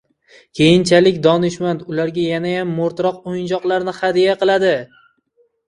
Keyinchalik 0.59 1.19
donishmand 1.27 1.83
ularga 1.91 2.25
yanayam 2.31 2.73
moʻrtroq 2.81 3.21
oʻyinchoqlarni 3.35 3.97
hadya 4.01 4.37
qildi. 4.43 4.77